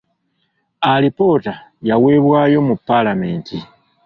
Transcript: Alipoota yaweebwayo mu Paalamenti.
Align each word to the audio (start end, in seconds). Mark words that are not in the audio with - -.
Alipoota 0.91 1.53
yaweebwayo 1.89 2.59
mu 2.67 2.75
Paalamenti. 2.87 3.57